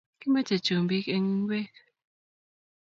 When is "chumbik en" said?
0.65-1.25